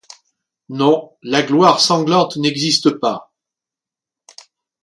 [0.69, 3.31] Non, la gloire sanglante n'existe pas.